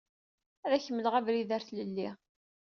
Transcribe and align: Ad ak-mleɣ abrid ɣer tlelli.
Ad 0.65 0.71
ak-mleɣ 0.73 1.13
abrid 1.19 1.49
ɣer 1.53 1.61
tlelli. 1.67 2.09